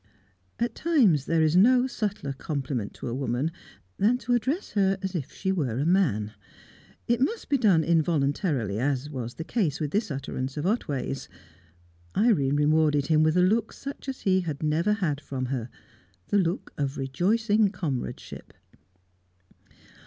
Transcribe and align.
At 0.57 0.73
times, 0.73 1.25
there 1.25 1.43
is 1.43 1.55
no 1.55 1.85
subtler 1.85 2.33
compliment 2.33 2.95
to 2.95 3.07
a 3.07 3.13
woman 3.13 3.51
than 3.99 4.17
to 4.17 4.33
address 4.33 4.71
her 4.71 4.97
as 5.03 5.13
if 5.13 5.31
she 5.31 5.51
were 5.51 5.77
a 5.77 5.85
man. 5.85 6.33
It 7.07 7.21
must 7.21 7.49
be 7.49 7.57
done 7.59 7.83
involuntarily, 7.83 8.79
as 8.79 9.11
was 9.11 9.35
the 9.35 9.43
case 9.43 9.79
with 9.79 9.91
this 9.91 10.09
utterance 10.09 10.57
of 10.57 10.65
Otway's. 10.65 11.29
Irene 12.17 12.55
rewarded 12.55 13.05
him 13.05 13.21
with 13.21 13.37
a 13.37 13.43
look 13.43 13.71
such 13.71 14.09
as 14.09 14.21
he 14.21 14.41
had 14.41 14.63
never 14.63 14.93
had 14.93 15.21
from 15.21 15.45
her, 15.53 15.69
the 16.29 16.39
look 16.39 16.73
of 16.79 16.97
rejoicing 16.97 17.67
comradeship. 17.67 18.53